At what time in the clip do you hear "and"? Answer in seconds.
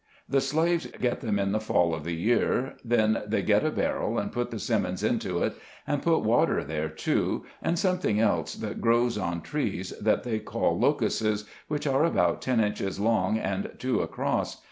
4.17-4.31, 5.85-6.01, 7.61-7.77, 13.37-13.69